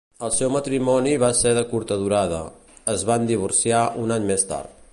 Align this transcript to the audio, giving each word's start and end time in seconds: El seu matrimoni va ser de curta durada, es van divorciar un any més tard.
El 0.27 0.31
seu 0.35 0.51
matrimoni 0.53 1.11
va 1.23 1.29
ser 1.39 1.51
de 1.57 1.63
curta 1.73 1.97
durada, 2.05 2.39
es 2.95 3.05
van 3.11 3.29
divorciar 3.33 3.83
un 4.05 4.15
any 4.17 4.27
més 4.33 4.47
tard. 4.55 4.81